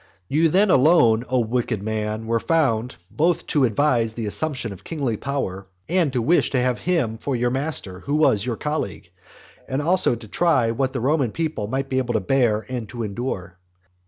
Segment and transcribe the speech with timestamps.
[0.27, 5.15] You then alone, O wicked man, were found, both to advise the assumption of kingly
[5.15, 9.11] power, and to wish to have him for your master who was your colleague;
[9.69, 13.03] and also to try what the Roman people might be able to bear and to
[13.03, 13.59] endure.